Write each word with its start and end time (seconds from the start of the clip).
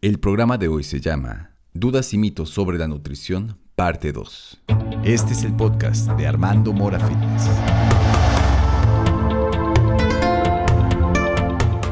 El 0.00 0.20
programa 0.20 0.58
de 0.58 0.68
hoy 0.68 0.84
se 0.84 1.00
llama 1.00 1.56
Dudas 1.72 2.14
y 2.14 2.18
mitos 2.18 2.50
sobre 2.50 2.78
la 2.78 2.86
nutrición, 2.86 3.58
parte 3.74 4.12
2. 4.12 4.62
Este 5.02 5.32
es 5.32 5.42
el 5.42 5.52
podcast 5.56 6.08
de 6.12 6.24
Armando 6.24 6.72
Mora 6.72 7.00
Fitness. 7.00 7.48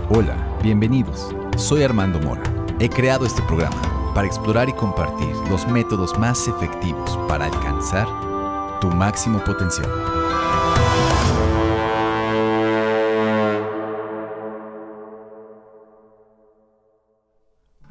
Hola, 0.08 0.56
bienvenidos. 0.62 1.34
Soy 1.56 1.82
Armando 1.82 2.20
Mora. 2.20 2.44
He 2.78 2.88
creado 2.88 3.26
este 3.26 3.42
programa 3.42 4.12
para 4.14 4.28
explorar 4.28 4.68
y 4.68 4.72
compartir 4.72 5.34
los 5.50 5.66
métodos 5.66 6.16
más 6.16 6.46
efectivos 6.46 7.18
para 7.26 7.46
alcanzar 7.46 8.06
tu 8.80 8.86
máximo 8.86 9.42
potencial. 9.42 9.90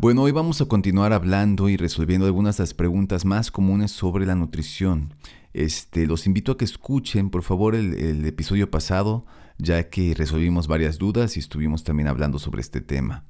Bueno, 0.05 0.21
hoy 0.21 0.31
vamos 0.31 0.61
a 0.61 0.67
continuar 0.67 1.13
hablando 1.13 1.67
y 1.67 1.77
resolviendo 1.77 2.27
algunas 2.27 2.57
de 2.57 2.61
las 2.61 2.75
preguntas 2.75 3.25
más 3.25 3.49
comunes 3.49 3.89
sobre 3.89 4.27
la 4.27 4.35
nutrición. 4.35 5.15
Este, 5.51 6.05
los 6.05 6.27
invito 6.27 6.51
a 6.51 6.57
que 6.57 6.65
escuchen, 6.65 7.31
por 7.31 7.41
favor, 7.41 7.73
el, 7.73 7.95
el 7.95 8.23
episodio 8.23 8.69
pasado, 8.69 9.25
ya 9.57 9.89
que 9.89 10.13
resolvimos 10.13 10.67
varias 10.67 10.99
dudas 10.99 11.37
y 11.37 11.39
estuvimos 11.39 11.83
también 11.83 12.07
hablando 12.07 12.37
sobre 12.37 12.61
este 12.61 12.81
tema. 12.81 13.25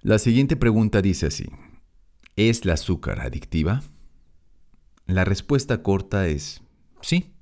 La 0.00 0.18
siguiente 0.18 0.56
pregunta 0.56 1.02
dice 1.02 1.26
así, 1.26 1.50
¿es 2.36 2.64
la 2.64 2.72
azúcar 2.72 3.20
adictiva? 3.20 3.82
La 5.04 5.26
respuesta 5.26 5.82
corta 5.82 6.28
es 6.28 6.62
sí, 7.02 7.34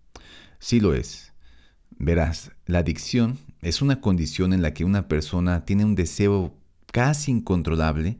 sí 0.58 0.80
lo 0.80 0.94
es. 0.94 1.32
Verás, 1.90 2.50
la 2.66 2.80
adicción 2.80 3.38
es 3.62 3.82
una 3.82 4.00
condición 4.00 4.52
en 4.52 4.62
la 4.62 4.74
que 4.74 4.84
una 4.84 5.06
persona 5.06 5.64
tiene 5.64 5.84
un 5.84 5.94
deseo 5.94 6.57
casi 6.92 7.30
incontrolable 7.30 8.18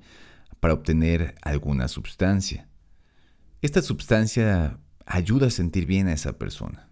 para 0.61 0.75
obtener 0.75 1.35
alguna 1.43 1.89
sustancia. 1.89 2.69
Esta 3.63 3.83
sustancia 3.83 4.79
ayuda 5.07 5.49
a 5.49 5.51
sentir 5.51 5.87
bien 5.87 6.09
a 6.09 6.13
esa 6.13 6.39
persona. 6.39 6.89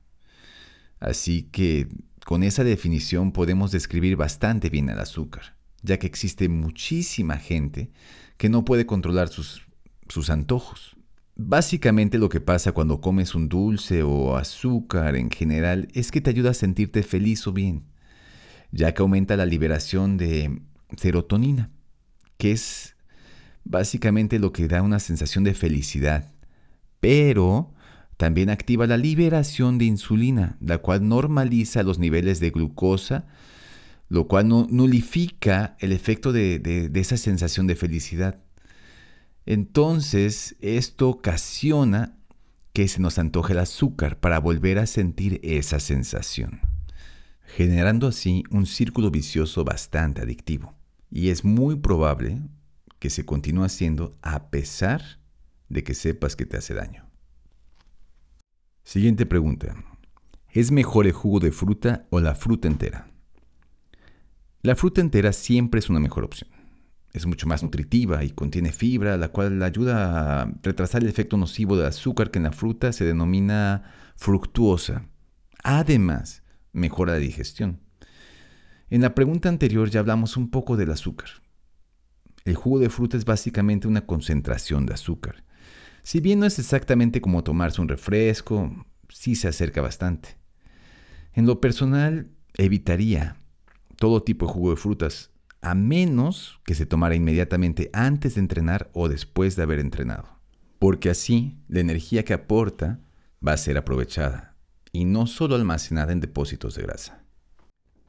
Así 0.99 1.45
que 1.45 1.89
con 2.25 2.43
esa 2.43 2.65
definición 2.65 3.33
podemos 3.33 3.71
describir 3.71 4.17
bastante 4.17 4.71
bien 4.71 4.89
el 4.89 4.99
azúcar, 4.99 5.57
ya 5.83 5.99
que 5.99 6.07
existe 6.07 6.49
muchísima 6.49 7.37
gente 7.37 7.93
que 8.37 8.49
no 8.49 8.65
puede 8.65 8.87
controlar 8.87 9.29
sus, 9.29 9.67
sus 10.09 10.31
antojos. 10.31 10.97
Básicamente 11.37 12.19
lo 12.19 12.31
que 12.31 12.41
pasa 12.41 12.73
cuando 12.73 13.01
comes 13.01 13.35
un 13.35 13.49
dulce 13.49 14.03
o 14.03 14.37
azúcar 14.37 15.17
en 15.17 15.31
general 15.31 15.89
es 15.93 16.11
que 16.11 16.23
te 16.23 16.31
ayuda 16.31 16.51
a 16.51 16.55
sentirte 16.55 17.03
feliz 17.03 17.47
o 17.47 17.53
bien, 17.53 17.85
ya 18.73 18.95
que 18.95 19.03
aumenta 19.03 19.37
la 19.37 19.45
liberación 19.45 20.17
de 20.17 20.63
serotonina, 20.97 21.71
que 22.39 22.53
es 22.53 22.97
básicamente 23.65 24.39
lo 24.39 24.53
que 24.53 24.69
da 24.69 24.83
una 24.83 25.01
sensación 25.01 25.45
de 25.45 25.55
felicidad. 25.55 26.33
Pero 27.01 27.73
también 28.17 28.51
activa 28.51 28.87
la 28.87 28.97
liberación 28.97 29.79
de 29.79 29.87
insulina, 29.87 30.57
la 30.61 30.79
cual 30.79 31.09
normaliza 31.09 31.83
los 31.83 31.99
niveles 31.99 32.41
de 32.41 32.51
glucosa, 32.51 33.27
lo 34.09 34.29
cual 34.29 34.49
no, 34.49 34.67
nulifica 34.71 35.77
el 35.81 35.93
efecto 35.93 36.33
de, 36.33 36.59
de 36.59 37.01
esa 37.01 37.17
sensación 37.17 37.67
de 37.67 37.77
felicidad. 37.77 38.39
Entonces, 39.45 40.57
esto 40.61 41.09
ocasiona 41.09 42.17
que 42.73 42.89
se 42.89 43.01
nos 43.01 43.19
antoje 43.19 43.55
el 43.55 43.61
azúcar 43.61 44.19
para 44.21 44.39
volver 44.39 44.79
a 44.79 44.87
sentir 44.87 45.41
esa 45.43 45.81
sensación, 45.81 46.61
generando 47.47 48.09
así 48.09 48.45
un 48.51 48.67
círculo 48.67 49.11
vicioso 49.11 49.65
bastante 49.65 50.23
adictivo. 50.23 50.75
Y 51.11 51.31
es 51.31 51.45
muy 51.45 51.77
probable 51.77 52.43
que 52.99 53.11
se 53.11 53.25
continúe 53.25 53.65
haciendo 53.65 54.17
a 54.23 54.51
pesar 54.51 55.03
de 55.69 55.85
que 55.85 55.95
sepas 55.95 56.37
que 56.37 56.47
te 56.47 56.57
hace 56.57 56.75
daño. 56.75 57.09
Siguiente 58.83 59.27
pregunta. 59.27 59.75
¿Es 60.51 60.71
mejor 60.71 61.07
el 61.07 61.13
jugo 61.13 61.41
de 61.41 61.53
fruta 61.53 62.07
o 62.11 62.21
la 62.21 62.35
fruta 62.35 62.69
entera? 62.69 63.11
La 64.63 64.75
fruta 64.75 65.01
entera 65.01 65.33
siempre 65.33 65.81
es 65.81 65.91
una 65.91 66.01
mejor 66.01 66.25
opción. 66.25 66.51
Es 67.13 67.27
mucho 67.27 67.47
más 67.47 67.63
nutritiva 67.63 68.25
y 68.25 68.31
contiene 68.31 68.73
fibra, 68.73 69.17
la 69.17 69.29
cual 69.29 69.63
ayuda 69.63 70.43
a 70.43 70.53
retrasar 70.63 71.03
el 71.03 71.09
efecto 71.09 71.37
nocivo 71.37 71.77
del 71.77 71.87
azúcar 71.87 72.31
que 72.31 72.39
en 72.39 72.45
la 72.45 72.53
fruta 72.53 72.93
se 72.93 73.05
denomina 73.05 73.85
fructuosa. 74.17 75.09
Además, 75.63 76.43
mejora 76.77 77.15
la 77.15 77.19
digestión. 77.19 77.81
En 78.89 79.03
la 79.03 79.15
pregunta 79.15 79.49
anterior 79.49 79.91
ya 79.91 80.01
hablamos 80.01 80.37
un 80.37 80.51
poco 80.51 80.77
del 80.77 80.93
azúcar. 80.93 81.29
El 82.45 82.55
jugo 82.55 82.79
de 82.79 82.91
fruta 82.91 83.17
es 83.17 83.25
básicamente 83.25 83.89
una 83.89 84.07
concentración 84.07 84.87
de 84.87 84.95
azúcar. 84.95 85.43
Si 86.05 86.21
bien 86.21 86.39
no 86.39 86.47
es 86.47 86.61
exactamente 86.61 87.21
como 87.21 87.43
tomarse 87.43 87.81
un 87.81 87.89
refresco, 87.89 88.87
sí 89.09 89.35
se 89.35 89.49
acerca 89.49 89.83
bastante. 89.83 90.37
En 91.33 91.47
lo 91.47 91.61
personal, 91.61 92.31
evitaría 92.55 93.37
todo 93.97 94.23
tipo 94.23 94.47
de 94.47 94.53
jugo 94.53 94.71
de 94.71 94.77
frutas, 94.77 95.33
a 95.63 95.75
menos 95.75 96.61
que 96.65 96.77
se 96.77 96.87
tomara 96.87 97.17
inmediatamente 97.17 97.91
antes 97.93 98.37
de 98.37 98.43
entrenar 98.43 98.91
o 98.93 99.09
después 99.09 99.57
de 99.57 99.65
haber 99.65 99.81
entrenado. 99.81 100.39
Porque 100.79 101.11
así 101.11 101.59
la 101.67 101.81
energía 101.81 102.25
que 102.25 102.35
aporta 102.35 103.01
va 103.47 103.55
a 103.55 103.57
ser 103.57 103.77
aprovechada 103.77 104.56
y 104.97 105.05
no 105.05 105.27
solo 105.27 105.57
almacenada 105.57 106.15
en 106.15 106.21
depósitos 106.21 106.75
de 106.75 106.83
grasa. 106.83 107.23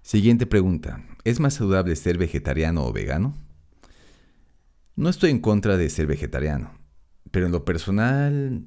Siguiente 0.02 0.46
pregunta. 0.46 1.04
¿Es 1.26 1.42
más 1.42 1.56
saludable 1.56 1.94
ser 1.98 2.18
vegetariano 2.18 2.86
o 2.86 2.94
vegano? 2.94 3.36
No 4.96 5.10
estoy 5.10 5.32
en 5.32 5.40
contra 5.40 5.76
de 5.76 5.90
ser 5.90 6.08
vegetariano, 6.08 6.80
pero 7.30 7.46
en 7.46 7.52
lo 7.52 7.66
personal 7.66 8.66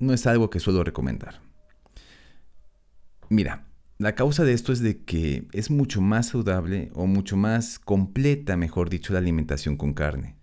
no 0.00 0.12
es 0.12 0.26
algo 0.26 0.50
que 0.50 0.58
suelo 0.58 0.82
recomendar. 0.82 1.40
Mira, 3.28 3.68
la 3.98 4.16
causa 4.16 4.42
de 4.42 4.54
esto 4.54 4.72
es 4.72 4.80
de 4.80 5.04
que 5.04 5.46
es 5.52 5.70
mucho 5.70 6.00
más 6.00 6.30
saludable 6.30 6.90
o 6.94 7.06
mucho 7.06 7.36
más 7.36 7.78
completa, 7.78 8.56
mejor 8.56 8.90
dicho, 8.90 9.12
la 9.12 9.20
alimentación 9.20 9.76
con 9.76 9.94
carne. 9.94 10.36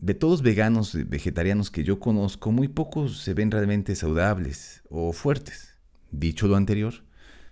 De 0.00 0.14
todos 0.14 0.42
veganos 0.42 0.96
y 0.96 1.04
vegetarianos 1.04 1.70
que 1.70 1.84
yo 1.84 2.00
conozco, 2.00 2.50
muy 2.50 2.66
pocos 2.66 3.22
se 3.22 3.34
ven 3.34 3.52
realmente 3.52 3.94
saludables 3.94 4.82
o 4.90 5.12
fuertes. 5.12 5.75
Dicho 6.10 6.48
lo 6.48 6.56
anterior, 6.56 7.06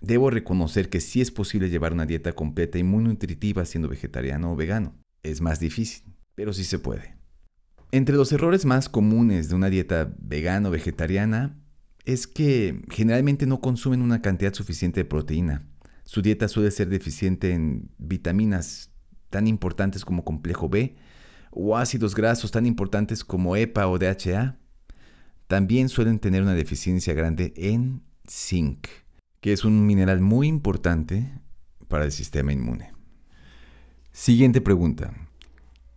Debo 0.05 0.29
reconocer 0.29 0.89
que 0.89 1.01
sí 1.01 1.19
es 1.19 1.31
posible 1.31 1.69
llevar 1.69 1.91
una 1.91 2.05
dieta 2.05 2.33
completa 2.33 2.77
y 2.77 2.83
muy 2.83 3.03
nutritiva 3.03 3.65
siendo 3.65 3.89
vegetariano 3.89 4.51
o 4.51 4.55
vegano. 4.55 4.95
Es 5.23 5.41
más 5.41 5.59
difícil, 5.59 6.03
pero 6.35 6.53
sí 6.53 6.63
se 6.63 6.77
puede. 6.77 7.17
Entre 7.91 8.15
los 8.15 8.31
errores 8.31 8.65
más 8.65 8.87
comunes 8.87 9.49
de 9.49 9.55
una 9.55 9.69
dieta 9.71 10.13
vegano 10.19 10.69
o 10.69 10.71
vegetariana 10.71 11.57
es 12.03 12.27
que 12.27 12.83
generalmente 12.91 13.47
no 13.47 13.61
consumen 13.61 14.03
una 14.03 14.21
cantidad 14.21 14.53
suficiente 14.53 14.99
de 14.99 15.05
proteína. 15.05 15.67
Su 16.03 16.21
dieta 16.21 16.47
suele 16.47 16.69
ser 16.69 16.89
deficiente 16.89 17.53
en 17.53 17.89
vitaminas 17.97 18.91
tan 19.31 19.47
importantes 19.47 20.05
como 20.05 20.23
complejo 20.23 20.69
B 20.69 20.97
o 21.49 21.77
ácidos 21.77 22.13
grasos 22.13 22.51
tan 22.51 22.67
importantes 22.67 23.23
como 23.23 23.55
EPA 23.55 23.87
o 23.87 23.97
DHA. 23.97 24.59
También 25.47 25.89
suelen 25.89 26.19
tener 26.19 26.43
una 26.43 26.53
deficiencia 26.53 27.15
grande 27.15 27.53
en 27.55 28.03
zinc 28.29 28.87
que 29.45 29.53
es 29.53 29.63
un 29.63 29.85
mineral 29.85 30.21
muy 30.21 30.47
importante 30.47 31.31
para 31.87 32.05
el 32.05 32.11
sistema 32.11 32.51
inmune. 32.51 32.93
Siguiente 34.11 34.59
pregunta. 34.59 35.13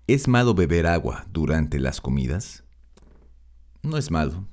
¿Es 0.07 0.29
malo 0.29 0.53
beber 0.53 0.87
agua 0.87 1.25
durante 1.33 1.81
las 1.81 2.03
comidas? 2.03 2.65
No 3.83 3.97
es 3.97 4.11
malo. 4.11 4.47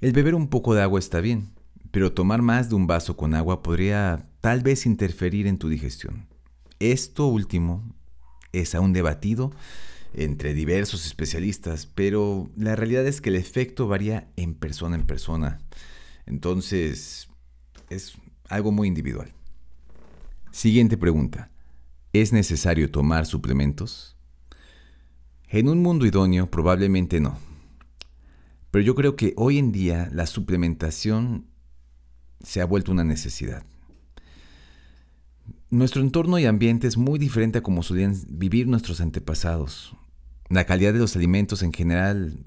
El 0.00 0.12
beber 0.12 0.34
un 0.34 0.48
poco 0.48 0.74
de 0.74 0.82
agua 0.82 0.98
está 0.98 1.20
bien, 1.20 1.52
pero 1.92 2.14
tomar 2.14 2.42
más 2.42 2.68
de 2.68 2.74
un 2.74 2.88
vaso 2.88 3.16
con 3.16 3.32
agua 3.32 3.62
podría 3.62 4.28
tal 4.40 4.62
vez 4.62 4.86
interferir 4.86 5.46
en 5.46 5.58
tu 5.58 5.68
digestión. 5.68 6.26
Esto 6.80 7.28
último 7.28 7.94
es 8.50 8.74
aún 8.74 8.92
debatido 8.92 9.52
entre 10.14 10.52
diversos 10.52 11.06
especialistas, 11.06 11.86
pero 11.86 12.50
la 12.56 12.74
realidad 12.74 13.06
es 13.06 13.20
que 13.20 13.28
el 13.28 13.36
efecto 13.36 13.86
varía 13.86 14.32
en 14.34 14.54
persona 14.54 14.96
en 14.96 15.06
persona. 15.06 15.60
Entonces, 16.26 17.28
es 17.88 18.14
algo 18.48 18.72
muy 18.72 18.88
individual. 18.88 19.32
Siguiente 20.50 20.96
pregunta. 20.96 21.50
¿Es 22.12 22.32
necesario 22.32 22.90
tomar 22.90 23.26
suplementos? 23.26 24.16
En 25.48 25.68
un 25.68 25.82
mundo 25.82 26.06
idóneo 26.06 26.50
probablemente 26.50 27.20
no. 27.20 27.38
Pero 28.70 28.84
yo 28.84 28.94
creo 28.94 29.16
que 29.16 29.32
hoy 29.36 29.58
en 29.58 29.70
día 29.70 30.10
la 30.12 30.26
suplementación 30.26 31.46
se 32.42 32.60
ha 32.60 32.66
vuelto 32.66 32.92
una 32.92 33.04
necesidad. 33.04 33.64
Nuestro 35.70 36.02
entorno 36.02 36.38
y 36.38 36.46
ambiente 36.46 36.86
es 36.86 36.96
muy 36.96 37.18
diferente 37.18 37.58
a 37.58 37.62
como 37.62 37.82
solían 37.82 38.14
vivir 38.28 38.66
nuestros 38.66 39.00
antepasados. 39.00 39.96
La 40.48 40.64
calidad 40.64 40.92
de 40.92 41.00
los 41.00 41.16
alimentos 41.16 41.62
en 41.62 41.72
general 41.72 42.38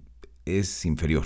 es 0.46 0.86
inferior. 0.86 1.26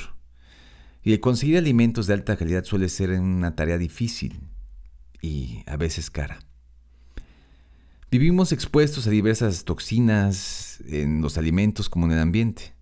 Y 1.03 1.17
conseguir 1.17 1.57
alimentos 1.57 2.07
de 2.07 2.13
alta 2.13 2.37
calidad 2.37 2.63
suele 2.63 2.87
ser 2.87 3.11
una 3.11 3.55
tarea 3.55 3.77
difícil 3.77 4.39
y 5.21 5.63
a 5.65 5.75
veces 5.75 6.09
cara. 6.09 6.39
Vivimos 8.09 8.51
expuestos 8.51 9.07
a 9.07 9.09
diversas 9.09 9.65
toxinas 9.65 10.81
en 10.87 11.21
los 11.21 11.37
alimentos 11.37 11.89
como 11.89 12.05
en 12.05 12.11
el 12.11 12.19
ambiente. 12.19 12.75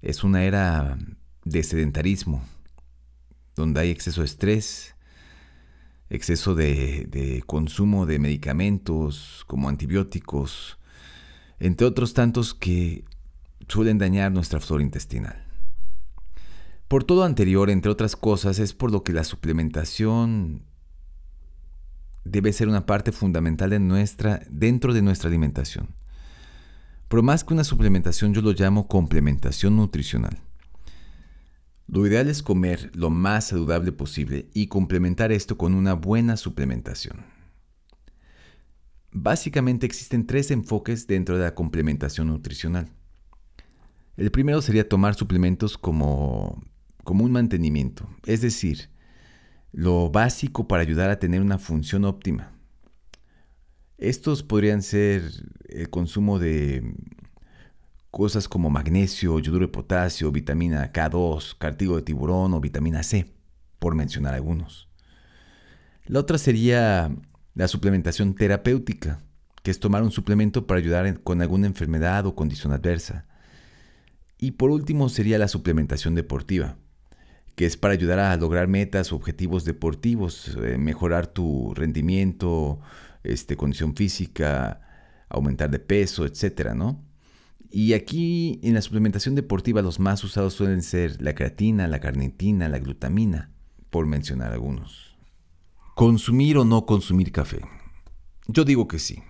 Es 0.00 0.22
una 0.22 0.44
era 0.44 0.96
de 1.44 1.62
sedentarismo, 1.64 2.44
donde 3.56 3.80
hay 3.80 3.90
exceso 3.90 4.20
de 4.20 4.26
estrés, 4.26 4.94
exceso 6.08 6.54
de, 6.54 7.42
consumo 7.46 8.06
de 8.06 8.18
medicamentos 8.18 9.44
como 9.46 9.68
antibióticos, 9.68 10.78
entre 11.58 11.86
otros 11.86 12.14
tantos 12.14 12.54
que 12.54 13.04
suelen 13.68 13.98
dañar 13.98 14.30
nuestra 14.32 14.60
flora 14.60 14.84
intestinal. 14.84 15.45
Por 16.88 17.02
todo 17.02 17.24
anterior, 17.24 17.68
entre 17.68 17.90
otras 17.90 18.14
cosas, 18.14 18.58
es 18.60 18.72
por 18.72 18.92
lo 18.92 19.02
que 19.02 19.12
la 19.12 19.24
suplementación 19.24 20.62
debe 22.24 22.52
ser 22.52 22.68
una 22.68 22.86
parte 22.86 23.12
fundamental 23.12 23.70
de 23.70 23.80
nuestra, 23.80 24.42
dentro 24.50 24.94
de 24.94 25.02
nuestra 25.02 25.28
alimentación. 25.28 25.94
Pero 27.08 27.22
más 27.22 27.44
que 27.44 27.54
una 27.54 27.64
suplementación, 27.64 28.34
yo 28.34 28.42
lo 28.42 28.52
llamo 28.52 28.88
complementación 28.88 29.76
nutricional. 29.76 30.38
Lo 31.88 32.06
ideal 32.06 32.28
es 32.28 32.42
comer 32.42 32.90
lo 32.94 33.10
más 33.10 33.46
saludable 33.48 33.92
posible 33.92 34.48
y 34.54 34.66
complementar 34.66 35.30
esto 35.30 35.56
con 35.56 35.74
una 35.74 35.94
buena 35.94 36.36
suplementación. 36.36 37.24
Básicamente 39.12 39.86
existen 39.86 40.26
tres 40.26 40.50
enfoques 40.50 41.06
dentro 41.06 41.38
de 41.38 41.44
la 41.44 41.54
complementación 41.54 42.26
nutricional. 42.26 42.90
El 44.16 44.30
primero 44.30 44.60
sería 44.62 44.88
tomar 44.88 45.14
suplementos 45.14 45.78
como, 45.78 46.60
como 47.06 47.24
un 47.24 47.32
mantenimiento, 47.32 48.06
es 48.26 48.42
decir, 48.42 48.90
lo 49.72 50.10
básico 50.10 50.68
para 50.68 50.82
ayudar 50.82 51.08
a 51.08 51.18
tener 51.18 51.40
una 51.40 51.56
función 51.56 52.04
óptima. 52.04 52.52
Estos 53.96 54.42
podrían 54.42 54.82
ser 54.82 55.22
el 55.68 55.88
consumo 55.88 56.38
de 56.38 56.94
cosas 58.10 58.48
como 58.48 58.70
magnesio, 58.70 59.38
yoduro 59.38 59.66
de 59.66 59.72
potasio, 59.72 60.32
vitamina 60.32 60.92
K2, 60.92 61.56
cartílago 61.56 61.96
de 61.96 62.02
tiburón 62.02 62.52
o 62.54 62.60
vitamina 62.60 63.02
C, 63.04 63.32
por 63.78 63.94
mencionar 63.94 64.34
algunos. 64.34 64.88
La 66.06 66.20
otra 66.20 66.38
sería 66.38 67.14
la 67.54 67.68
suplementación 67.68 68.34
terapéutica, 68.34 69.22
que 69.62 69.70
es 69.70 69.78
tomar 69.78 70.02
un 70.02 70.10
suplemento 70.10 70.66
para 70.66 70.80
ayudar 70.80 71.22
con 71.22 71.40
alguna 71.40 71.68
enfermedad 71.68 72.26
o 72.26 72.34
condición 72.34 72.72
adversa. 72.72 73.26
Y 74.38 74.52
por 74.52 74.70
último 74.70 75.08
sería 75.08 75.38
la 75.38 75.48
suplementación 75.48 76.14
deportiva, 76.16 76.76
que 77.56 77.64
es 77.64 77.76
para 77.76 77.94
ayudar 77.94 78.18
a 78.18 78.36
lograr 78.36 78.68
metas 78.68 79.12
objetivos 79.12 79.64
deportivos, 79.64 80.56
eh, 80.62 80.76
mejorar 80.76 81.26
tu 81.26 81.72
rendimiento, 81.74 82.80
este, 83.24 83.56
condición 83.56 83.96
física, 83.96 84.82
aumentar 85.30 85.70
de 85.70 85.78
peso, 85.78 86.26
etcétera, 86.26 86.74
¿no? 86.74 87.02
Y 87.70 87.94
aquí 87.94 88.60
en 88.62 88.74
la 88.74 88.82
suplementación 88.82 89.34
deportiva 89.34 89.82
los 89.82 89.98
más 89.98 90.22
usados 90.22 90.52
suelen 90.52 90.82
ser 90.82 91.20
la 91.20 91.34
creatina, 91.34 91.88
la 91.88 91.98
carnitina, 91.98 92.68
la 92.68 92.78
glutamina, 92.78 93.50
por 93.90 94.06
mencionar 94.06 94.52
algunos. 94.52 95.16
¿Consumir 95.94 96.58
o 96.58 96.64
no 96.64 96.84
consumir 96.84 97.32
café? 97.32 97.62
Yo 98.46 98.64
digo 98.64 98.86
que 98.86 98.98
sí. 98.98 99.22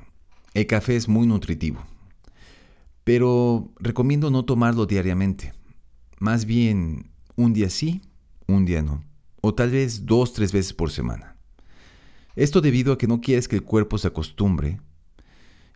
El 0.52 0.66
café 0.66 0.96
es 0.96 1.08
muy 1.08 1.26
nutritivo. 1.26 1.84
Pero 3.04 3.72
recomiendo 3.78 4.30
no 4.30 4.44
tomarlo 4.44 4.84
diariamente. 4.86 5.52
Más 6.18 6.44
bien 6.44 7.10
un 7.36 7.52
día 7.52 7.70
sí, 7.70 8.02
un 8.46 8.64
día 8.64 8.82
no. 8.82 9.04
O 9.40 9.54
tal 9.54 9.70
vez 9.70 10.06
dos, 10.06 10.32
tres 10.32 10.52
veces 10.52 10.72
por 10.72 10.90
semana. 10.90 11.36
Esto 12.34 12.60
debido 12.60 12.92
a 12.92 12.98
que 12.98 13.06
no 13.06 13.20
quieres 13.20 13.48
que 13.48 13.56
el 13.56 13.62
cuerpo 13.62 13.98
se 13.98 14.08
acostumbre 14.08 14.80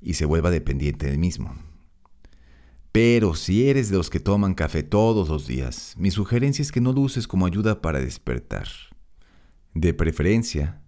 y 0.02 0.14
se 0.14 0.26
vuelva 0.26 0.50
dependiente 0.50 1.06
del 1.06 1.18
mismo. 1.18 1.54
Pero 2.92 3.34
si 3.34 3.68
eres 3.68 3.88
de 3.88 3.96
los 3.96 4.10
que 4.10 4.20
toman 4.20 4.54
café 4.54 4.82
todos 4.82 5.28
los 5.28 5.46
días, 5.46 5.94
mi 5.96 6.10
sugerencia 6.10 6.62
es 6.62 6.72
que 6.72 6.80
no 6.80 6.92
lo 6.92 7.02
uses 7.02 7.28
como 7.28 7.46
ayuda 7.46 7.80
para 7.80 8.00
despertar. 8.00 8.68
De 9.74 9.94
preferencia, 9.94 10.82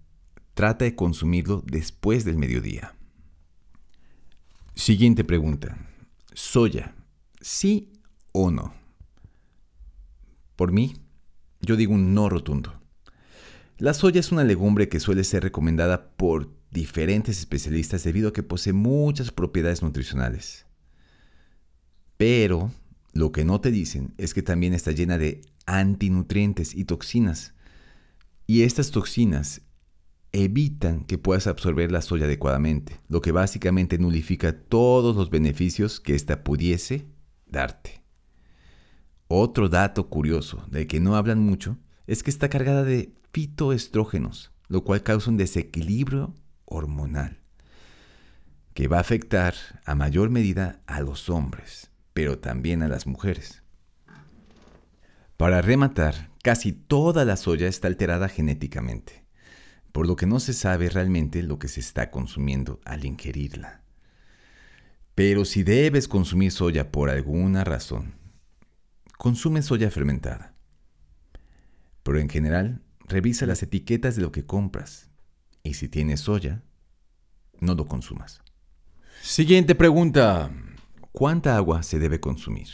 trata 0.55 0.84
de 0.84 0.96
consumirlo 0.96 1.62
después 1.64 2.25
del 2.25 2.37
mediodía. 2.37 2.96
Siguiente 4.75 5.23
pregunta. 5.23 5.79
Soya, 6.34 6.94
¿sí 7.40 7.93
o 8.32 8.50
no? 8.50 8.75
Por 10.56 10.73
mí, 10.73 10.94
yo 11.62 11.76
digo 11.76 11.94
un 11.94 12.12
no 12.14 12.28
rotundo. 12.28 12.80
La 13.78 13.94
soya 13.94 14.20
es 14.20 14.30
una 14.30 14.44
legumbre 14.44 14.88
que 14.88 15.00
suele 15.00 15.24
ser 15.24 15.42
recomendada 15.42 16.10
por 16.10 16.50
diferentes 16.70 17.38
especialistas 17.38 18.04
debido 18.04 18.28
a 18.28 18.32
que 18.32 18.42
posee 18.42 18.72
muchas 18.72 19.30
propiedades 19.30 19.82
nutricionales. 19.82 20.66
Pero 22.16 22.70
lo 23.12 23.32
que 23.32 23.44
no 23.44 23.60
te 23.60 23.70
dicen 23.70 24.14
es 24.18 24.34
que 24.34 24.42
también 24.42 24.74
está 24.74 24.92
llena 24.92 25.18
de 25.18 25.42
antinutrientes 25.66 26.74
y 26.74 26.84
toxinas. 26.84 27.54
Y 28.46 28.62
estas 28.62 28.90
toxinas 28.90 29.62
evitan 30.32 31.04
que 31.04 31.18
puedas 31.18 31.46
absorber 31.46 31.92
la 31.92 32.02
soya 32.02 32.24
adecuadamente, 32.24 33.00
lo 33.08 33.20
que 33.20 33.32
básicamente 33.32 33.98
nulifica 33.98 34.58
todos 34.58 35.14
los 35.14 35.30
beneficios 35.30 36.00
que 36.00 36.14
ésta 36.14 36.42
pudiese 36.42 37.06
darte. 37.46 38.01
Otro 39.34 39.70
dato 39.70 40.11
curioso 40.11 40.62
del 40.70 40.87
que 40.87 41.00
no 41.00 41.17
hablan 41.17 41.38
mucho 41.38 41.79
es 42.06 42.23
que 42.23 42.29
está 42.29 42.50
cargada 42.50 42.84
de 42.84 43.14
fitoestrógenos, 43.32 44.52
lo 44.69 44.84
cual 44.84 45.02
causa 45.02 45.31
un 45.31 45.38
desequilibrio 45.38 46.34
hormonal 46.67 47.40
que 48.75 48.88
va 48.88 48.99
a 48.99 49.00
afectar 49.00 49.55
a 49.87 49.94
mayor 49.94 50.29
medida 50.29 50.82
a 50.87 51.00
los 51.00 51.31
hombres 51.31 51.90
pero 52.12 52.40
también 52.40 52.82
a 52.82 52.88
las 52.88 53.06
mujeres. 53.06 53.62
Para 55.38 55.62
rematar, 55.62 56.29
casi 56.43 56.73
toda 56.73 57.25
la 57.25 57.38
soya 57.38 57.69
está 57.69 57.88
alterada 57.88 58.29
genéticamente, 58.29 59.25
por 59.93 60.06
lo 60.06 60.14
que 60.14 60.26
no 60.26 60.40
se 60.40 60.52
sabe 60.52 60.90
realmente 60.90 61.43
lo 61.43 61.58
que 61.58 61.69
se 61.69 61.81
está 61.81 62.11
consumiendo 62.11 62.81
al 62.84 63.06
ingerirla. 63.06 63.81
Pero 65.14 65.46
si 65.46 65.62
debes 65.62 66.06
consumir 66.06 66.52
soya 66.52 66.93
por 66.93 67.08
alguna 67.08 67.64
razón, 67.64 68.20
consume 69.22 69.62
soya 69.62 69.88
fermentada. 69.88 70.52
Pero 72.02 72.19
en 72.19 72.28
general, 72.28 72.82
revisa 73.06 73.46
las 73.46 73.62
etiquetas 73.62 74.16
de 74.16 74.22
lo 74.22 74.32
que 74.32 74.44
compras 74.44 75.10
y 75.62 75.74
si 75.74 75.88
tienes 75.88 76.22
soya, 76.22 76.64
no 77.60 77.76
lo 77.76 77.86
consumas. 77.86 78.42
Siguiente 79.22 79.76
pregunta. 79.76 80.50
¿Cuánta 81.12 81.56
agua 81.56 81.84
se 81.84 82.00
debe 82.00 82.19
consumir? 82.19 82.66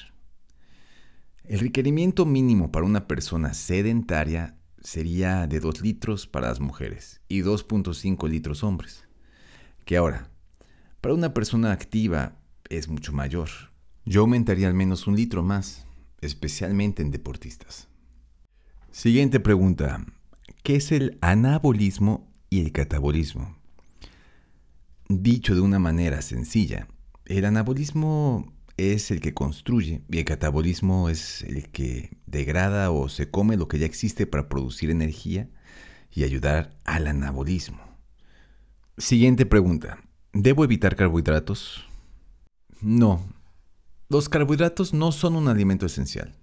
El 1.45 1.59
requerimiento 1.61 2.25
mínimo 2.25 2.73
para 2.73 2.87
una 2.87 3.07
persona 3.07 3.52
sedentaria 3.52 4.57
sería 4.81 5.47
de 5.47 5.61
2 5.61 5.83
litros 5.83 6.26
para 6.26 6.49
las 6.49 6.61
mujeres 6.61 7.21
y 7.28 7.43
2.5 7.43 8.26
litros 8.26 8.64
hombres. 8.64 9.07
Que 9.85 9.99
ahora, 9.99 10.31
para 11.02 11.12
una 11.12 11.35
persona 11.35 11.73
activa 11.73 12.38
es 12.71 12.88
mucho 12.88 13.12
mayor. 13.12 13.50
Yo 14.07 14.23
aumentaría 14.23 14.67
al 14.67 14.73
menos 14.73 15.07
un 15.07 15.14
litro 15.14 15.43
más, 15.43 15.85
especialmente 16.21 17.03
en 17.03 17.11
deportistas. 17.11 17.89
Siguiente 18.91 19.41
pregunta. 19.41 20.05
¿Qué 20.63 20.77
es 20.77 20.93
el 20.93 21.19
anabolismo 21.21 22.31
y 22.51 22.61
el 22.61 22.73
catabolismo? 22.73 23.57
Dicho 25.09 25.55
de 25.55 25.61
una 25.61 25.79
manera 25.79 26.21
sencilla, 26.23 26.89
el 27.27 27.45
anabolismo 27.45 28.53
es 28.77 29.11
el 29.11 29.21
que 29.21 29.35
construye 29.35 30.03
y 30.11 30.19
el 30.19 30.25
catabolismo 30.25 31.09
es 31.09 31.43
el 31.43 31.69
que 31.69 32.17
degrada 32.27 32.91
o 32.91 33.09
se 33.09 33.31
come 33.31 33.57
lo 33.57 33.69
que 33.69 33.79
ya 33.79 33.87
existe 33.87 34.27
para 34.27 34.49
producir 34.49 34.91
energía 34.91 35.49
y 36.13 36.25
ayudar 36.25 36.77
al 36.85 37.07
anabolismo. 37.07 37.81
Siguiente 38.97 39.47
pregunta. 39.47 40.03
¿Debo 40.33 40.65
evitar 40.65 40.97
carbohidratos? 40.97 41.85
No. 42.81 43.27
Los 44.11 44.31
carbohidratos 44.31 44.95
no 44.95 45.12
son 45.12 45.37
un 45.37 45.49
alimento 45.49 45.85
esencial, 45.85 46.35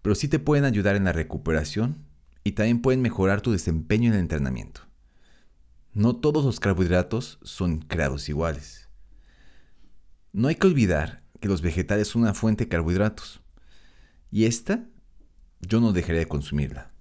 pero 0.00 0.14
sí 0.14 0.28
te 0.28 0.38
pueden 0.38 0.64
ayudar 0.64 0.96
en 0.96 1.04
la 1.04 1.12
recuperación 1.12 2.06
y 2.42 2.52
también 2.52 2.80
pueden 2.80 3.02
mejorar 3.02 3.42
tu 3.42 3.52
desempeño 3.52 4.08
en 4.08 4.14
el 4.14 4.20
entrenamiento. 4.20 4.80
No 5.92 6.16
todos 6.16 6.44
los 6.44 6.58
carbohidratos 6.58 7.38
son 7.42 7.80
creados 7.80 8.28
iguales. 8.30 8.88
No 10.32 10.48
hay 10.48 10.54
que 10.54 10.66
olvidar 10.66 11.22
que 11.40 11.48
los 11.48 11.60
vegetales 11.60 12.08
son 12.08 12.22
una 12.22 12.34
fuente 12.34 12.64
de 12.64 12.68
carbohidratos. 12.70 13.42
Y 14.30 14.44
esta, 14.44 14.86
yo 15.60 15.80
no 15.80 15.92
dejaré 15.92 16.20
de 16.20 16.28
consumirla. 16.28 16.92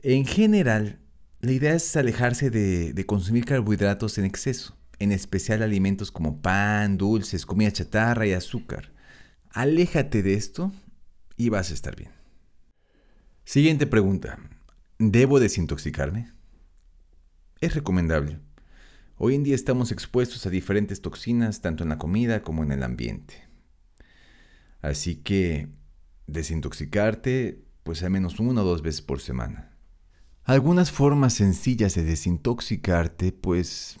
En 0.00 0.24
general, 0.24 1.00
la 1.40 1.52
idea 1.52 1.74
es 1.74 1.96
alejarse 1.96 2.50
de, 2.50 2.92
de, 2.92 3.06
consumir 3.06 3.44
carbohidratos 3.44 4.18
en 4.18 4.24
exceso, 4.24 4.76
en 5.02 5.12
especial 5.12 5.62
alimentos 5.62 6.10
como 6.10 6.40
pan, 6.40 6.96
dulces, 6.96 7.46
comida 7.46 7.72
chatarra 7.72 8.26
y 8.26 8.32
azúcar. 8.32 8.92
Aléjate 9.50 10.22
de 10.22 10.34
esto 10.34 10.72
y 11.36 11.48
vas 11.48 11.70
a 11.70 11.74
estar 11.74 11.96
bien. 11.96 12.10
Siguiente 13.44 13.86
pregunta. 13.86 14.38
¿Debo 14.98 15.40
desintoxicarme? 15.40 16.32
Es 17.60 17.74
recomendable 17.74 18.38
Hoy 19.24 19.36
en 19.36 19.44
día 19.44 19.54
estamos 19.54 19.92
expuestos 19.92 20.46
a 20.46 20.50
diferentes 20.50 21.00
toxinas 21.00 21.60
tanto 21.60 21.84
en 21.84 21.90
la 21.90 21.98
comida 21.98 22.42
como 22.42 22.64
en 22.64 22.72
el 22.72 22.82
ambiente. 22.82 23.34
Así 24.80 25.14
que 25.14 25.68
desintoxicarte 26.26 27.62
pues 27.84 28.02
al 28.02 28.10
menos 28.10 28.40
una 28.40 28.62
o 28.62 28.64
dos 28.64 28.82
veces 28.82 29.00
por 29.00 29.20
semana. 29.20 29.76
Algunas 30.42 30.90
formas 30.90 31.34
sencillas 31.34 31.94
de 31.94 32.02
desintoxicarte 32.02 33.30
pues 33.30 33.96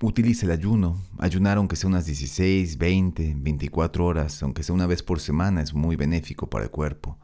utiliza 0.00 0.46
el 0.46 0.52
ayuno. 0.52 0.98
Ayunar 1.18 1.58
aunque 1.58 1.76
sea 1.76 1.88
unas 1.88 2.06
16, 2.06 2.78
20, 2.78 3.34
24 3.36 4.04
horas, 4.04 4.42
aunque 4.42 4.62
sea 4.62 4.74
una 4.74 4.86
vez 4.86 5.02
por 5.02 5.20
semana, 5.20 5.62
es 5.62 5.74
muy 5.74 5.96
benéfico 5.96 6.48
para 6.48 6.64
el 6.64 6.70
cuerpo. 6.70 7.18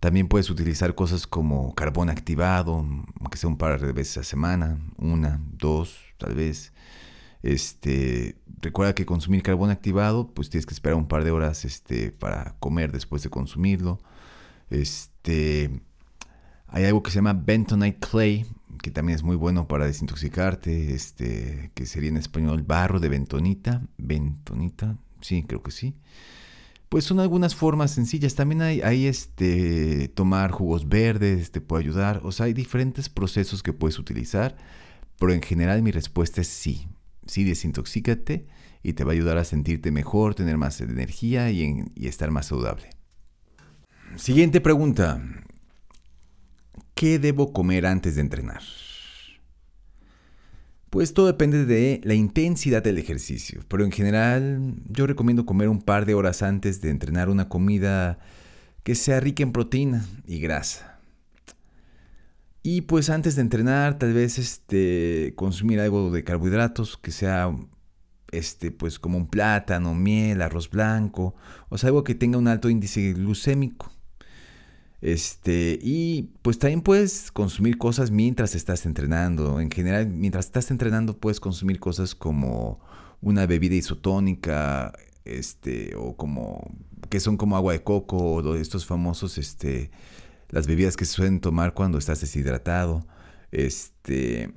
También 0.00 0.28
puedes 0.28 0.50
utilizar 0.50 0.94
cosas 0.94 1.26
como 1.26 1.74
carbón 1.74 2.10
activado, 2.10 2.84
aunque 3.20 3.38
sea 3.38 3.48
un 3.48 3.56
par 3.56 3.80
de 3.80 3.92
veces 3.92 4.18
a 4.18 4.24
semana, 4.24 4.78
una, 4.98 5.40
dos, 5.52 5.96
tal 6.18 6.34
vez. 6.34 6.72
Este, 7.42 8.36
recuerda 8.60 8.94
que 8.94 9.06
consumir 9.06 9.42
carbón 9.42 9.70
activado, 9.70 10.28
pues 10.34 10.50
tienes 10.50 10.66
que 10.66 10.74
esperar 10.74 10.96
un 10.96 11.08
par 11.08 11.24
de 11.24 11.30
horas 11.30 11.64
este, 11.64 12.12
para 12.12 12.56
comer 12.58 12.92
después 12.92 13.22
de 13.22 13.30
consumirlo. 13.30 13.98
Este, 14.68 15.80
hay 16.66 16.84
algo 16.84 17.02
que 17.02 17.10
se 17.10 17.16
llama 17.16 17.32
bentonite 17.32 17.98
clay, 17.98 18.46
que 18.76 18.90
también 18.90 19.16
es 19.16 19.22
muy 19.22 19.36
bueno 19.36 19.68
para 19.68 19.86
desintoxicarte, 19.86 20.94
este, 20.94 21.70
que 21.74 21.86
sería 21.86 22.10
en 22.10 22.16
español 22.16 22.62
barro 22.62 23.00
de 23.00 23.08
bentonita, 23.08 23.82
bentonita, 23.98 24.96
sí, 25.20 25.42
creo 25.42 25.62
que 25.62 25.70
sí. 25.70 25.94
Pues 26.88 27.04
son 27.04 27.18
algunas 27.18 27.54
formas 27.54 27.90
sencillas. 27.90 28.36
También 28.36 28.62
hay, 28.62 29.06
este, 29.06 30.08
tomar 30.08 30.52
jugos 30.52 30.88
verdes, 30.88 31.50
te 31.50 31.60
puede 31.60 31.82
ayudar. 31.82 32.20
O 32.22 32.30
sea, 32.30 32.46
hay 32.46 32.52
diferentes 32.52 33.08
procesos 33.08 33.62
que 33.62 33.72
puedes 33.72 33.98
utilizar. 33.98 34.56
Pero 35.18 35.32
en 35.32 35.42
general 35.42 35.82
mi 35.82 35.90
respuesta 35.90 36.40
es 36.40 36.46
sí. 36.46 36.86
Sí, 37.26 37.42
desintoxícate 37.42 38.46
y 38.84 38.92
te 38.92 39.02
va 39.02 39.10
a 39.10 39.14
ayudar 39.14 39.36
a 39.36 39.44
sentirte 39.44 39.90
mejor, 39.90 40.36
tener 40.36 40.58
más 40.58 40.80
energía 40.80 41.50
y 41.50 42.06
estar 42.06 42.30
más 42.30 42.46
saludable. 42.46 42.90
Siguiente 44.14 44.60
pregunta. 44.60 45.20
¿Qué 46.96 47.18
debo 47.18 47.52
comer 47.52 47.84
antes 47.84 48.14
de 48.14 48.22
entrenar? 48.22 48.62
Pues 50.88 51.12
todo 51.12 51.26
depende 51.26 51.66
de 51.66 52.00
la 52.04 52.14
intensidad 52.14 52.82
del 52.82 52.96
ejercicio, 52.96 53.60
pero 53.68 53.84
en 53.84 53.92
general 53.92 54.76
yo 54.88 55.06
recomiendo 55.06 55.44
comer 55.44 55.68
un 55.68 55.82
par 55.82 56.06
de 56.06 56.14
horas 56.14 56.42
antes 56.42 56.80
de 56.80 56.88
entrenar 56.88 57.28
una 57.28 57.50
comida 57.50 58.18
que 58.82 58.94
sea 58.94 59.20
rica 59.20 59.42
en 59.42 59.52
proteína 59.52 60.06
y 60.26 60.40
grasa. 60.40 60.98
Y 62.62 62.80
pues 62.80 63.10
antes 63.10 63.36
de 63.36 63.42
entrenar, 63.42 63.98
tal 63.98 64.14
vez 64.14 64.38
este, 64.38 65.34
consumir 65.36 65.80
algo 65.80 66.10
de 66.10 66.24
carbohidratos 66.24 66.96
que 66.96 67.10
sea 67.10 67.54
este, 68.32 68.70
pues 68.70 68.98
como 68.98 69.18
un 69.18 69.28
plátano, 69.28 69.94
miel, 69.94 70.40
arroz 70.40 70.70
blanco, 70.70 71.34
o 71.68 71.76
sea, 71.76 71.88
algo 71.88 72.04
que 72.04 72.14
tenga 72.14 72.38
un 72.38 72.48
alto 72.48 72.70
índice 72.70 73.12
glucémico. 73.12 73.92
Este, 75.00 75.78
y 75.82 76.30
pues 76.42 76.58
también 76.58 76.80
puedes 76.80 77.30
consumir 77.30 77.78
cosas 77.78 78.10
mientras 78.10 78.54
estás 78.54 78.86
entrenando. 78.86 79.60
En 79.60 79.70
general, 79.70 80.08
mientras 80.08 80.46
estás 80.46 80.70
entrenando 80.70 81.18
puedes 81.18 81.40
consumir 81.40 81.78
cosas 81.78 82.14
como 82.14 82.80
una 83.20 83.46
bebida 83.46 83.74
isotónica, 83.74 84.92
este, 85.24 85.94
o 85.96 86.16
como 86.16 86.70
que 87.10 87.20
son 87.20 87.36
como 87.36 87.56
agua 87.56 87.72
de 87.72 87.82
coco 87.82 88.16
o 88.16 88.54
estos 88.56 88.86
famosos, 88.86 89.38
este, 89.38 89.90
las 90.48 90.66
bebidas 90.66 90.96
que 90.96 91.04
se 91.04 91.12
suelen 91.12 91.40
tomar 91.40 91.74
cuando 91.74 91.98
estás 91.98 92.20
deshidratado. 92.20 93.06
Este, 93.52 94.52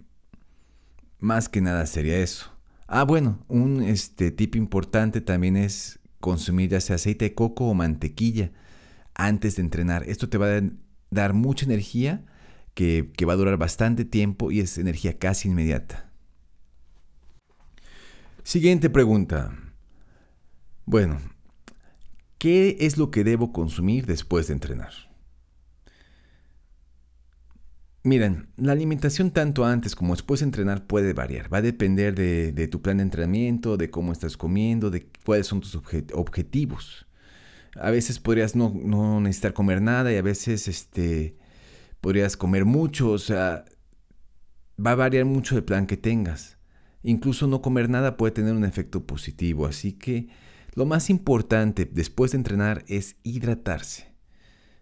más 1.19 1.50
que 1.50 1.62
nada 1.62 1.86
sería 1.86 2.17
eso. 2.17 2.51
Ah, 2.88 3.03
bueno, 3.03 3.39
un 3.48 3.84
este 3.84 4.31
tip 4.31 4.55
importante 4.55 5.22
también 5.22 5.58
es 5.58 6.00
consumir 6.19 6.69
ya 6.69 6.81
sea 6.81 6.96
aceite 6.96 7.25
de 7.25 7.36
coco 7.36 7.65
o 7.65 7.74
mantequilla 7.74 8.51
antes 9.19 9.57
de 9.57 9.61
entrenar. 9.61 10.03
Esto 10.07 10.29
te 10.29 10.38
va 10.38 10.47
a 10.47 10.61
dar 11.11 11.33
mucha 11.33 11.65
energía 11.65 12.25
que, 12.73 13.11
va 13.27 13.33
a 13.33 13.35
durar 13.35 13.57
bastante 13.57 14.05
tiempo 14.05 14.49
y 14.49 14.61
es 14.61 14.77
energía 14.77 15.19
casi 15.19 15.49
inmediata. 15.49 16.09
Siguiente 18.43 18.89
pregunta. 18.89 19.53
Bueno, 20.85 21.19
¿qué 22.38 22.77
es 22.79 22.97
lo 22.97 23.11
que 23.11 23.25
debo 23.25 23.51
consumir 23.51 24.05
después 24.05 24.47
de 24.47 24.53
entrenar? 24.53 24.93
Miren, 28.03 28.47
la 28.55 28.71
alimentación 28.71 29.31
tanto 29.31 29.65
antes 29.65 29.93
como 29.93 30.15
después 30.15 30.39
de 30.39 30.45
entrenar 30.45 30.88
puede 30.88 31.11
variar. 31.11 31.53
Va 31.53 31.57
a 31.57 31.61
depender 31.61 32.15
de, 32.15 32.53
de 32.53 32.67
tu 32.69 32.81
plan 32.81 32.97
de 32.97 33.03
entrenamiento, 33.03 33.75
de 33.75 33.91
cómo 33.91 34.13
estás 34.13 34.38
comiendo, 34.38 34.89
de 34.89 35.09
cuáles 35.25 35.47
son 35.47 35.59
tus 35.59 35.75
objetivos 35.75 37.08
a 37.81 37.91
veces 37.91 38.19
podrías 38.19 38.55
no, 38.55 39.21
necesitar 39.21 39.53
comer 39.53 39.81
nada 39.81 40.12
y 40.12 40.17
a 40.17 40.21
veces 40.21 40.67
este, 40.67 41.38
podrías 42.01 42.38
comer 42.38 42.65
mucho, 42.65 43.12
o 43.12 43.17
sea, 43.17 43.65
va 44.83 44.91
a 44.91 44.95
variar 44.95 45.25
mucho 45.25 45.55
el 45.55 45.63
plan 45.63 45.88
que 45.88 45.98
tengas. 45.98 46.57
Incluso 47.03 47.48
no 47.48 47.62
comer 47.62 47.89
nada 47.89 48.17
puede 48.17 48.33
tener 48.33 48.53
un 48.53 48.65
efecto 48.65 49.05
positivo, 49.05 49.65
así 49.65 49.93
que 49.93 50.27
lo 50.75 50.86
más 50.86 51.09
importante 51.09 51.89
después 51.91 52.31
de 52.31 52.38
entrenar 52.38 52.83
es 52.88 53.15
hidratarse. 53.24 54.13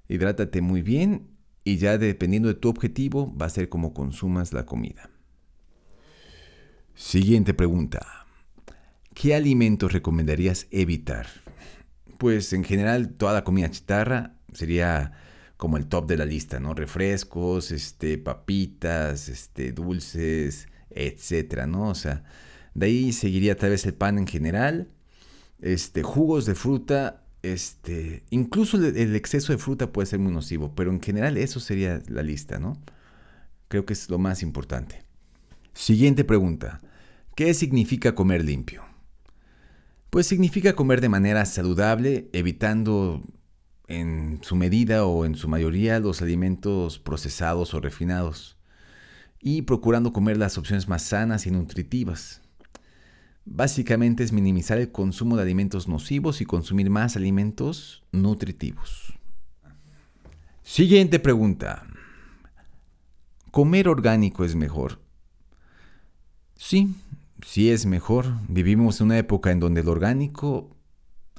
Hidrátate 0.10 0.62
muy 0.62 0.82
bien 0.82 1.30
y 1.64 1.78
ya 1.78 1.98
dependiendo 1.98 2.48
de 2.48 2.56
tu 2.56 2.70
objetivo 2.70 3.36
va 3.36 3.46
a 3.46 3.50
ser 3.50 3.70
como 3.70 3.94
consumas 3.94 4.54
la 4.54 4.66
comida. 4.66 5.10
Siguiente 6.96 7.54
pregunta. 7.54 8.26
¿Qué 9.14 9.36
alimentos 9.36 9.94
recomendarías 9.94 10.68
evitar? 10.72 11.28
Pues 12.18 12.54
en 12.54 12.64
general 12.64 13.10
toda 13.10 13.34
la 13.34 13.44
comida 13.44 13.70
chitarra 13.70 14.34
sería 14.54 15.14
como 15.58 15.78
el 15.78 15.88
top 15.88 16.08
de 16.08 16.18
la 16.18 16.26
lista, 16.26 16.60
¿no? 16.60 16.74
Refrescos, 16.74 17.72
este, 17.72 18.18
papitas, 18.18 19.28
este, 19.28 19.72
dulces, 19.72 20.68
etcétera, 20.92 21.68
¿no? 21.68 21.90
O 21.90 21.96
sea, 21.96 22.24
de 22.74 22.86
ahí 22.86 23.12
seguiría 23.12 23.58
tal 23.58 23.72
vez 23.72 23.86
el 23.86 23.96
pan 23.96 24.20
en 24.20 24.28
general, 24.28 24.88
este, 25.60 26.04
jugos 26.04 26.46
de 26.46 26.54
fruta, 26.54 27.24
este, 27.42 28.24
incluso 28.30 28.78
el, 28.78 29.16
exceso 29.16 29.52
de 29.52 29.58
fruta 29.58 29.92
puede 29.92 30.06
ser 30.06 30.20
muy 30.20 30.32
nocivo, 30.32 30.74
pero 30.76 30.92
en 30.92 31.02
general 31.02 31.38
eso 31.38 31.60
sería 31.60 32.02
la 32.08 32.22
lista, 32.22 32.60
¿no? 32.60 32.78
Creo 33.68 33.86
que 33.86 33.94
es 33.94 34.10
lo 34.10 34.20
más 34.20 34.44
importante. 34.44 35.04
Siguiente 35.74 36.24
pregunta. 36.24 36.82
¿Qué 37.36 37.54
significa 37.54 38.16
comer 38.16 38.44
limpio? 38.44 38.87
Pues 40.10 40.28
significa 40.28 40.74
comer 40.74 41.02
de 41.02 41.10
manera 41.10 41.46
saludable, 41.46 42.30
evitando 42.34 43.22
en 43.88 44.40
su 44.42 44.56
medida 44.56 45.06
o 45.06 45.26
en 45.26 45.36
su 45.36 45.48
mayoría 45.48 46.00
los 46.00 46.22
alimentos 46.22 47.00
procesados 47.00 47.74
o 47.74 47.80
refinados 47.80 48.58
y 49.40 49.64
procurando 49.64 50.14
comer 50.14 50.38
las 50.38 50.58
opciones 50.58 50.88
más 50.88 51.04
sanas 51.04 51.46
y 51.46 51.52
nutritivas. 51.52 52.42
Básicamente 53.46 54.24
es 54.24 54.34
minimizar 54.34 54.78
el 54.78 54.92
consumo 54.92 55.38
de 55.38 55.44
alimentos 55.44 55.88
nocivos 55.88 56.42
y 56.42 56.46
consumir 56.46 56.90
más 56.90 57.16
alimentos 57.16 58.04
nutritivos. 58.12 59.14
Siguiente 60.64 61.20
pregunta. 61.20 61.84
¿Comer 63.52 63.88
orgánico 63.88 64.44
es 64.44 64.56
mejor? 64.56 65.00
Sí, 66.58 66.94
sí 67.42 67.70
es 67.72 67.86
mejor. 67.86 68.26
Vivimos 68.48 69.00
en 69.00 69.08
una 69.08 69.18
época 69.18 69.52
en 69.52 69.60
donde 69.60 69.82
el 69.82 69.90
orgánico 69.90 70.76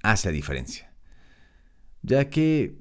hace 0.02 0.28
la 0.28 0.33
diferencia. 0.33 0.93
Ya 2.02 2.28
que 2.28 2.78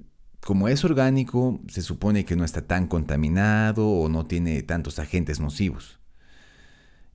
como 0.48 0.70
es 0.70 0.86
orgánico, 0.86 1.60
se 1.68 1.82
supone 1.82 2.24
que 2.24 2.38
no 2.38 2.46
está 2.46 2.66
tan 2.66 2.88
contaminado 2.88 3.86
o 3.86 4.08
no 4.08 4.26
tiene 4.26 4.62
tantos 4.64 4.98
agentes 4.98 5.42
nocivos. 5.42 6.00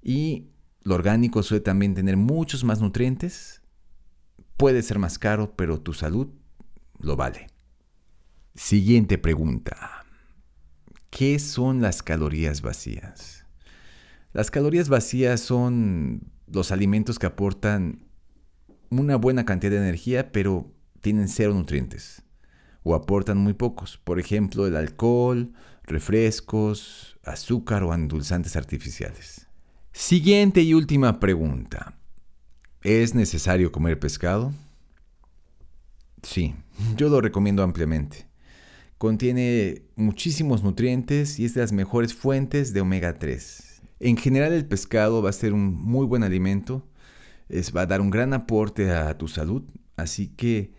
Y 0.03 0.49
lo 0.83 0.97
orgánico 0.97 1.43
suele 1.43 1.63
también 1.63 1.95
tener 1.95 2.19
muchos 2.19 2.63
más 2.63 2.83
nutrientes. 2.83 3.63
Puede 4.59 4.83
ser 4.83 4.99
más 4.99 5.19
caro, 5.19 5.55
pero 5.57 5.81
tu 5.81 5.95
salud 5.95 6.29
lo 6.99 7.17
vale. 7.17 7.47
Siguiente 8.55 9.17
pregunta. 9.17 10.05
¿Qué 11.09 11.39
son 11.39 11.81
las 11.81 12.03
calorías 12.03 12.61
vacías? 12.61 13.42
Las 14.33 14.51
calorías 14.51 14.89
vacías 14.89 15.41
son 15.41 16.33
los 16.47 16.73
alimentos 16.73 17.19
que 17.19 17.27
aportan 17.27 18.07
una 18.91 19.17
buena 19.17 19.45
cantidad 19.45 19.73
de 19.73 19.79
energía, 19.79 20.33
pero 20.33 20.73
tienen 21.01 21.29
cero 21.29 21.55
nutrientes 21.55 22.23
o 22.83 22.95
aportan 22.95 23.39
muy 23.39 23.55
pocos. 23.55 23.99
Por 23.99 24.19
ejemplo, 24.19 24.67
el 24.67 24.77
alcohol, 24.77 25.53
refrescos, 25.85 27.19
azúcar 27.25 27.83
o 27.83 27.95
endulzantes 27.95 28.57
artificiales. 28.57 29.47
Siguiente 29.93 30.63
y 30.63 30.75
última 30.75 31.21
pregunta. 31.21 31.99
¿Es 32.83 33.15
necesario 33.15 33.71
comer 33.71 33.99
pescado? 33.99 34.53
Sí, 36.23 36.55
yo 36.97 37.09
lo 37.09 37.21
recomiendo 37.21 37.63
ampliamente. 37.63 38.27
Contiene 38.99 39.83
muchísimos 39.97 40.63
nutrientes 40.63 41.39
y 41.39 41.45
es 41.45 41.55
de 41.55 41.61
las 41.61 41.73
mejores 41.73 42.15
fuentes 42.15 42.73
de 42.73 42.81
omega 42.81 43.15
3. 43.15 43.72
En 44.05 44.17
general 44.17 44.53
el 44.53 44.67
pescado 44.67 45.23
va 45.23 45.31
a 45.31 45.33
ser 45.33 45.53
un 45.53 45.77
muy 45.77 46.05
buen 46.07 46.25
alimento, 46.25 46.85
es, 47.49 47.75
va 47.75 47.83
a 47.83 47.87
dar 47.87 48.01
un 48.01 48.11
gran 48.11 48.33
aporte 48.33 48.91
a 48.91 49.17
tu 49.17 49.29
salud, 49.29 49.63
así 49.97 50.27
que 50.27 50.75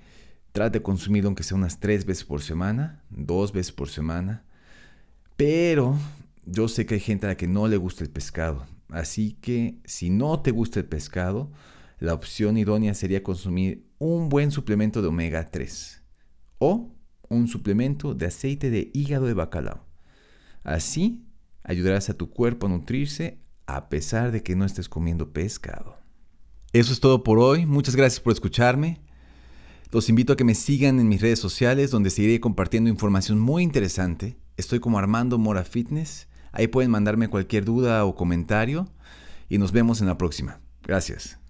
trata 0.52 0.72
de 0.72 0.82
consumirlo 0.82 1.30
aunque 1.30 1.44
sea 1.44 1.56
unas 1.56 1.80
tres 1.80 2.06
veces 2.06 2.26
por 2.26 2.42
semana, 2.42 3.02
dos 3.10 3.54
veces 3.54 3.72
por 3.72 3.88
semana. 3.88 4.44
Pero 5.38 5.98
yo 6.46 6.68
sé 6.68 6.86
que 6.86 6.96
hay 6.96 7.00
gente 7.00 7.26
a 7.26 7.30
la 7.30 7.38
que 7.38 7.48
no 7.48 7.70
le 7.70 7.78
gusta 7.78 8.04
el 8.04 8.10
pescado, 8.10 8.66
así 8.90 9.38
que 9.40 9.80
si 9.86 10.10
no 10.10 10.42
te 10.42 10.52
gusta 10.52 10.82
el 10.82 10.86
pescado, 10.86 11.50
la 12.00 12.14
opción 12.14 12.58
idónea 12.58 12.94
sería 12.94 13.24
consumir 13.24 13.88
un 14.00 14.28
buen 14.28 14.52
suplemento 14.52 15.02
de 15.02 15.08
omega 15.08 15.50
3 15.50 16.04
o 16.58 16.92
un 17.30 17.48
suplemento 17.48 18.16
de 18.16 18.26
aceite 18.26 18.70
de 18.70 18.92
hígado 18.94 19.28
de 19.28 19.34
bacalao. 19.34 19.86
Así 20.66 21.24
ayudarás 21.64 22.10
a 22.10 22.14
tu 22.14 22.30
cuerpo 22.30 22.68
a 22.68 22.70
nutrirse 22.70 23.40
a 23.66 23.90
pesar 23.90 24.32
de 24.32 24.44
que 24.44 24.56
no 24.56 24.66
estés 24.66 24.90
comiendo 24.90 25.32
pescado. 25.32 25.98
Eso 26.74 26.92
es 26.92 27.00
todo 27.00 27.24
por 27.24 27.40
hoy. 27.40 27.66
Muchas 27.66 27.96
gracias 27.96 28.20
por 28.20 28.34
escucharme. 28.34 29.02
Los 29.92 30.10
invito 30.10 30.34
a 30.34 30.36
que 30.36 30.44
me 30.44 30.56
sigan 30.56 31.00
en 31.00 31.08
mis 31.08 31.22
redes 31.22 31.40
sociales 31.40 31.92
donde 31.92 32.10
seguiré 32.10 32.40
compartiendo 32.40 32.90
información 32.90 33.40
muy 33.40 33.62
interesante. 33.62 34.38
Estoy 34.58 34.80
como 34.80 34.98
Armando 34.98 35.38
Mora 35.38 35.64
Fitness. 35.64 36.28
Ahí 36.52 36.68
pueden 36.68 36.92
mandarme 36.92 37.28
cualquier 37.28 37.64
duda 37.64 38.04
o 38.06 38.16
comentario 38.16 38.88
y 39.50 39.60
nos 39.60 39.72
vemos 39.72 40.02
en 40.02 40.08
la 40.08 40.18
próxima. 40.18 40.60
Gracias. 40.82 41.43